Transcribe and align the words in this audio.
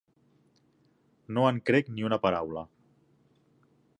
No 1.37 1.43
en 1.51 1.59
crec 1.69 1.93
ni 1.97 2.07
una 2.09 2.21
paraula. 2.25 2.67